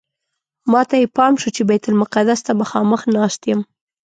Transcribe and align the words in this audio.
ماته 0.71 0.95
یې 1.01 1.07
پام 1.15 1.33
شو 1.41 1.49
چې 1.55 1.61
بیت 1.69 1.83
المقدس 1.89 2.39
ته 2.47 2.51
مخامخ 2.61 3.01
ناست 3.15 3.41
یم. 3.49 3.61